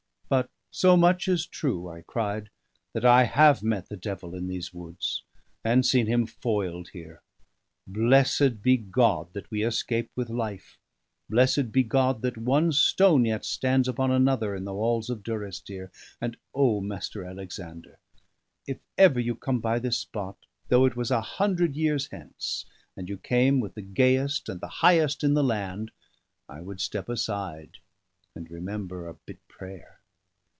[0.29, 2.49] "But so much is true," I cried,
[2.93, 5.21] "that I have met the devil in these woods,
[5.65, 7.21] and seen him foiled here.
[7.85, 10.79] Blessed be God that we escaped with life
[11.29, 15.91] blessed be God that one stone yet stands upon another in the walls of Durrisdeer!
[16.21, 16.79] And, O!
[16.79, 17.29] Mr.
[17.29, 17.99] Alexander,
[18.65, 20.37] if ever you come by this spot,
[20.69, 22.65] though it was a hundred years hence,
[22.95, 25.91] and you came with the gayest and the highest in the land,
[26.47, 27.79] I would step aside
[28.33, 29.97] and remember a bit prayer."